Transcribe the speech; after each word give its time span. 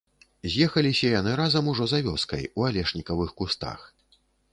З'ехаліся 0.51 1.11
яны 1.19 1.33
разам 1.41 1.69
ужо 1.73 1.87
за 1.91 1.99
вёскай, 2.07 2.43
у 2.61 2.65
алешнікавых 2.71 3.29
кустах. 3.43 3.79